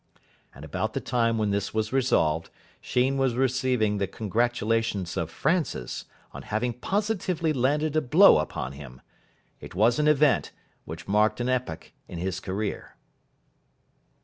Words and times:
And 0.55 0.65
about 0.65 0.93
the 0.93 0.99
time 0.99 1.37
when 1.37 1.51
this 1.51 1.75
was 1.75 1.93
resolved, 1.93 2.49
Sheen 2.81 3.17
was 3.19 3.35
receiving 3.35 3.99
the 3.99 4.07
congratulations 4.07 5.15
of 5.15 5.29
Francis 5.29 6.05
on 6.31 6.41
having 6.41 6.73
positively 6.73 7.53
landed 7.53 7.95
a 7.95 8.01
blow 8.01 8.39
upon 8.39 8.71
him. 8.71 9.01
It 9.59 9.75
was 9.75 9.99
an 9.99 10.07
event 10.07 10.53
which 10.85 11.07
marked 11.07 11.39
an 11.39 11.49
epoch 11.49 11.91
in 12.07 12.17
his 12.17 12.39
career. 12.39 12.95